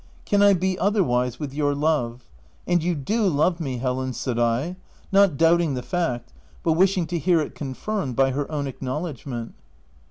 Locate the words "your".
1.53-1.75